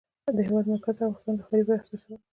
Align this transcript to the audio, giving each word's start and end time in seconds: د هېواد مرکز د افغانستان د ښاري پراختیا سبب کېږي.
د 0.35 0.37
هېواد 0.47 0.65
مرکز 0.71 0.95
د 0.97 1.01
افغانستان 1.03 1.35
د 1.37 1.41
ښاري 1.47 1.63
پراختیا 1.67 1.97
سبب 2.01 2.07
کېږي. 2.17 2.25